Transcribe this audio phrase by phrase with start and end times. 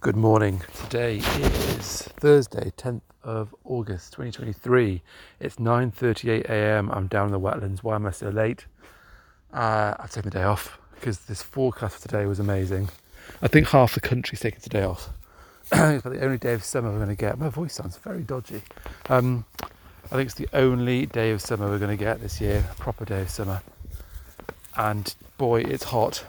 [0.00, 0.62] Good morning.
[0.84, 5.02] Today is Thursday, 10th of August 2023.
[5.40, 6.88] It's 9:38 a.m.
[6.92, 7.82] I'm down in the wetlands.
[7.82, 8.66] Why am I so late?
[9.52, 12.90] Uh, I've taken the day off because this forecast for today was amazing.
[13.42, 15.10] I think half the country's taken today off.
[15.72, 17.36] it's about the only day of summer we're going to get.
[17.36, 18.62] My voice sounds very dodgy.
[19.08, 22.64] Um, I think it's the only day of summer we're going to get this year,
[22.70, 23.62] a proper day of summer.
[24.76, 26.24] And boy, it's hot.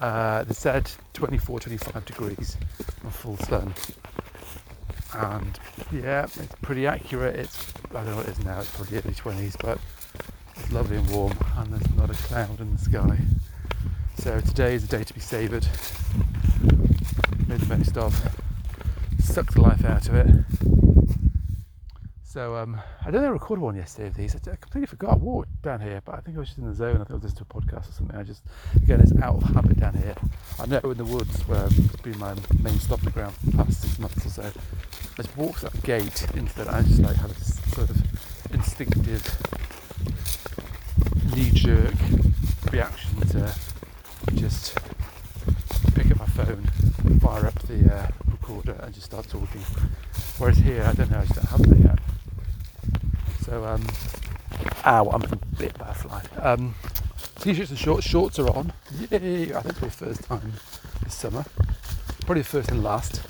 [0.00, 2.56] Uh, they said 24, 25 degrees
[3.04, 3.74] on full sun.
[5.14, 5.58] And
[5.90, 7.36] yeah, it's pretty accurate.
[7.36, 9.78] It's, I don't know what it is now, it's probably early 20s, but
[10.56, 13.18] it's lovely and warm and there's not a cloud in the sky.
[14.18, 15.66] So today is a day to be savoured.
[17.48, 18.36] Made the most of.
[19.20, 20.87] Sucked the life out of it.
[22.28, 23.28] So um, I don't know.
[23.28, 24.36] I recorded one yesterday of these.
[24.36, 25.14] I, completely forgot.
[25.14, 26.96] I walked down here, but I think I was just in the zone.
[26.96, 28.16] I think I was listening to a podcast or something.
[28.16, 28.42] I just
[28.76, 30.14] again, it's out of habit down here.
[30.60, 33.80] I know in the woods where it's been my main stopping ground for the past
[33.80, 34.42] six months or so.
[34.42, 36.68] I just walked that gate into that.
[36.68, 39.24] I just like have this sort of instinctive
[41.34, 41.94] knee-jerk
[42.70, 43.54] reaction to
[44.34, 44.76] just
[45.94, 46.62] pick up my phone,
[47.20, 49.62] fire up the uh, recorder, and just start talking.
[50.36, 51.20] Whereas here, I don't know.
[51.20, 51.98] I just don't have that yet.
[53.48, 53.86] So, um,
[54.84, 56.22] ow, I'm a bit by a fly.
[56.42, 56.74] Um,
[57.40, 58.06] t-shirts and shorts.
[58.06, 58.74] Shorts are on.
[59.10, 59.54] Yay!
[59.54, 60.52] I think for the first time
[61.02, 61.46] this summer.
[62.26, 63.22] Probably the first and last.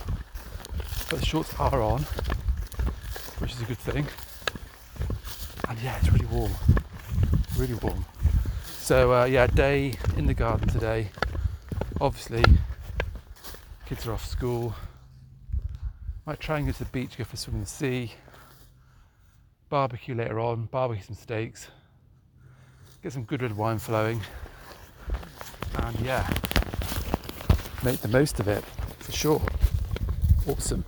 [1.09, 2.03] But the shorts are on,
[3.39, 4.09] which is a good thing.
[5.69, 6.53] And yeah, it's really warm.
[7.57, 8.05] Really warm.
[8.81, 11.11] So uh, yeah, day in the garden today.
[12.01, 12.43] Obviously,
[13.87, 14.75] kids are off school.
[16.27, 18.15] Might try and go to the beach, go for a swim in the sea
[19.69, 21.69] barbecue later on, barbecue some steaks,
[23.03, 24.21] get some good red wine flowing,
[25.77, 26.29] and yeah,
[27.85, 28.65] make the most of it
[28.99, 29.43] for sure.
[30.47, 30.85] Awesome.